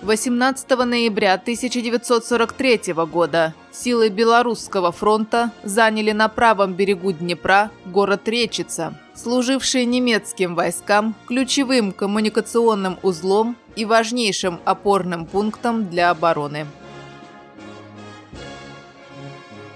18 0.02 0.70
ноября 0.70 1.36
1943 1.36 2.94
года 3.10 3.54
силы 3.72 4.10
Белорусского 4.10 4.92
фронта 4.92 5.52
заняли 5.64 6.12
на 6.12 6.28
правом 6.28 6.74
берегу 6.74 7.12
Днепра 7.12 7.70
город 7.86 8.28
Речица, 8.28 9.00
служивший 9.14 9.86
немецким 9.86 10.56
войскам 10.56 11.16
ключевым 11.28 11.92
коммуникационным 11.92 12.98
узлом 13.04 13.56
и 13.76 13.86
важнейшим 13.86 14.60
опорным 14.66 15.28
пунктом 15.28 15.90
для 15.90 16.10
обороны. 16.10 16.66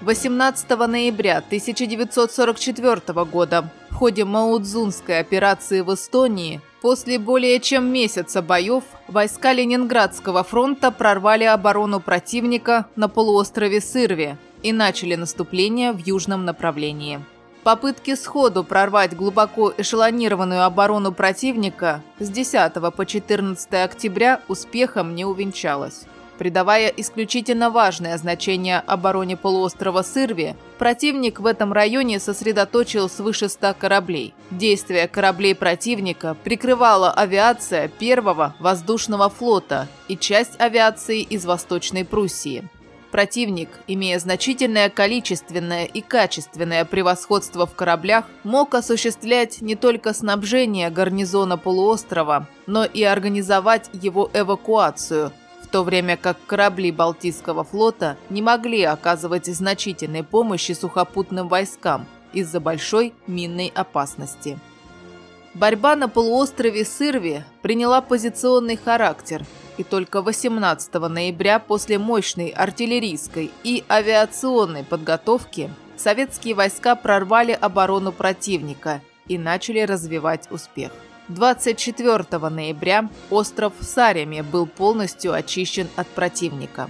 18 0.07 0.69
ноября 0.69 1.39
1944 1.39 3.25
года 3.25 3.69
в 3.89 3.95
ходе 3.95 4.23
Маудзунской 4.23 5.19
операции 5.19 5.81
в 5.81 5.93
Эстонии 5.93 6.61
после 6.81 7.19
более 7.19 7.59
чем 7.59 7.91
месяца 7.91 8.41
боев 8.41 8.85
войска 9.09 9.51
Ленинградского 9.51 10.45
фронта 10.45 10.91
прорвали 10.91 11.43
оборону 11.43 11.99
противника 11.99 12.85
на 12.95 13.09
полуострове 13.09 13.81
Сырве 13.81 14.37
и 14.63 14.71
начали 14.71 15.15
наступление 15.15 15.91
в 15.91 15.97
южном 15.97 16.45
направлении. 16.45 17.19
Попытки 17.63 18.15
сходу 18.15 18.63
прорвать 18.63 19.13
глубоко 19.13 19.73
эшелонированную 19.77 20.63
оборону 20.63 21.11
противника 21.11 22.01
с 22.19 22.29
10 22.29 22.71
по 22.95 23.05
14 23.05 23.73
октября 23.73 24.39
успехом 24.47 25.15
не 25.15 25.25
увенчалось. 25.25 26.05
Придавая 26.37 26.93
исключительно 26.95 27.71
важное 27.71 28.15
значение 28.17 28.79
обороне 28.79 29.35
полуострова 29.35 30.03
Сырви, 30.03 30.55
противник 30.77 31.39
в 31.39 31.47
этом 31.47 31.73
районе 31.73 32.19
сосредоточил 32.19 33.09
свыше 33.09 33.49
100 33.49 33.73
кораблей. 33.73 34.35
Действия 34.51 35.07
кораблей 35.07 35.55
противника 35.55 36.37
прикрывала 36.43 37.11
авиация 37.11 37.87
первого 37.87 38.55
воздушного 38.59 39.29
флота 39.29 39.87
и 40.07 40.15
часть 40.15 40.59
авиации 40.59 41.21
из 41.21 41.45
Восточной 41.45 42.05
Пруссии. 42.05 42.69
Противник, 43.11 43.69
имея 43.87 44.19
значительное 44.19 44.89
количественное 44.89 45.85
и 45.85 46.01
качественное 46.01 46.85
превосходство 46.85 47.65
в 47.65 47.73
кораблях, 47.73 48.25
мог 48.43 48.75
осуществлять 48.75 49.61
не 49.61 49.75
только 49.75 50.13
снабжение 50.13 50.91
гарнизона 50.91 51.57
полуострова, 51.57 52.47
но 52.67 52.83
и 52.85 53.01
организовать 53.01 53.89
его 53.93 54.29
эвакуацию– 54.33 55.31
в 55.67 55.69
то 55.69 55.83
время 55.83 56.15
как 56.15 56.37
корабли 56.45 56.91
Балтийского 56.91 57.65
флота 57.65 58.15
не 58.29 58.41
могли 58.41 58.83
оказывать 58.83 59.47
значительной 59.47 60.23
помощи 60.23 60.71
сухопутным 60.71 61.49
войскам 61.49 62.05
из-за 62.31 62.61
большой 62.61 63.13
минной 63.27 63.73
опасности. 63.75 64.57
Борьба 65.53 65.97
на 65.97 66.07
полуострове 66.07 66.85
Сырви 66.85 67.43
приняла 67.61 67.99
позиционный 67.99 68.77
характер, 68.77 69.43
и 69.77 69.83
только 69.83 70.21
18 70.21 70.93
ноября 70.93 71.59
после 71.59 71.99
мощной 71.99 72.47
артиллерийской 72.47 73.51
и 73.65 73.83
авиационной 73.89 74.85
подготовки 74.85 75.69
советские 75.97 76.55
войска 76.55 76.95
прорвали 76.95 77.51
оборону 77.51 78.13
противника 78.13 79.01
и 79.27 79.37
начали 79.37 79.81
развивать 79.81 80.49
успех. 80.49 80.93
24 81.29 82.49
ноября 82.49 83.09
остров 83.29 83.73
Сарями 83.81 84.41
был 84.41 84.65
полностью 84.65 85.33
очищен 85.33 85.87
от 85.97 86.07
противника. 86.07 86.89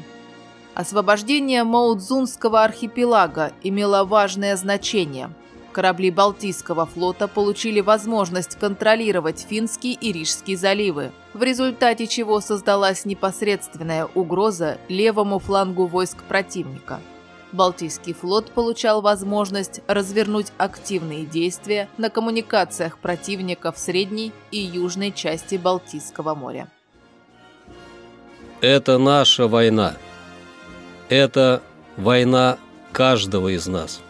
Освобождение 0.76 1.64
Маудзунского 1.64 2.64
архипелага 2.64 3.52
имело 3.64 4.04
важное 4.04 4.56
значение. 4.56 5.32
Корабли 5.72 6.12
Балтийского 6.12 6.86
флота 6.86 7.28
получили 7.28 7.82
возможность 7.82 8.56
контролировать 8.60 9.46
Финский 9.48 9.94
и 9.94 10.12
Рижский 10.12 10.56
заливы, 10.56 11.12
в 11.34 11.42
результате 11.42 12.06
чего 12.06 12.40
создалась 12.40 13.06
непосредственная 13.06 14.06
угроза 14.06 14.78
левому 14.88 15.40
флангу 15.40 15.88
войск 15.88 16.24
противника– 16.24 17.00
Балтийский 17.58 18.14
флот 18.14 18.52
получал 18.52 19.02
возможность 19.02 19.82
развернуть 19.88 20.54
активные 20.58 21.26
действия 21.26 21.90
на 21.98 22.12
коммуникациях 22.12 23.00
противника 23.00 23.72
в 23.72 23.80
средней 23.80 24.32
и 24.52 24.60
южной 24.60 25.12
части 25.12 25.56
Балтийского 25.56 26.36
моря. 26.36 26.70
Это 28.62 28.98
наша 29.00 29.48
война. 29.48 29.96
Это 31.10 31.62
война 31.98 32.58
каждого 32.92 33.50
из 33.50 33.68
нас. 33.68 34.02